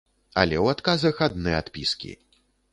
Але 0.43 0.55
ў 0.63 0.75
адказах 0.77 1.21
адны 1.27 1.51
адпіскі. 1.61 2.11